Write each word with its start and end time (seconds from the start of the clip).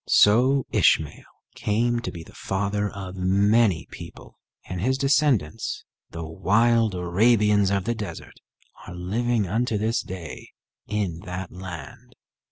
So 0.07 0.65
Ishmael 0.71 1.29
came 1.53 1.99
to 1.99 2.11
be 2.11 2.23
the 2.23 2.33
father 2.33 2.89
of 2.89 3.15
many 3.17 3.87
people, 3.91 4.39
and 4.65 4.81
his 4.81 4.97
descendants, 4.97 5.83
the 6.09 6.25
wild 6.25 6.95
Arabians 6.95 7.69
of 7.69 7.83
the 7.83 7.93
desert, 7.93 8.39
are 8.87 8.95
living 8.95 9.45
unto 9.45 9.77
this 9.77 10.01
day 10.01 10.53
in 10.87 11.19
that 11.25 11.51
land. 11.51 12.15